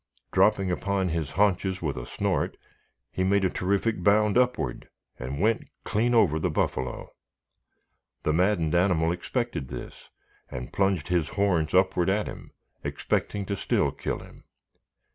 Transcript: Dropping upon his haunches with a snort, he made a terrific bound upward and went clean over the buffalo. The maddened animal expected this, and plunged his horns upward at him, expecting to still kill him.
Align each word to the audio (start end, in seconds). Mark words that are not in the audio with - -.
Dropping 0.31 0.71
upon 0.71 1.09
his 1.09 1.29
haunches 1.33 1.79
with 1.79 1.95
a 1.95 2.07
snort, 2.07 2.57
he 3.11 3.23
made 3.23 3.45
a 3.45 3.51
terrific 3.51 4.01
bound 4.01 4.35
upward 4.35 4.89
and 5.19 5.39
went 5.39 5.69
clean 5.83 6.15
over 6.15 6.39
the 6.39 6.49
buffalo. 6.49 7.13
The 8.23 8.33
maddened 8.33 8.73
animal 8.73 9.11
expected 9.11 9.67
this, 9.67 10.09
and 10.49 10.73
plunged 10.73 11.09
his 11.09 11.29
horns 11.29 11.75
upward 11.75 12.09
at 12.09 12.25
him, 12.25 12.49
expecting 12.83 13.45
to 13.45 13.55
still 13.55 13.91
kill 13.91 14.17
him. 14.21 14.45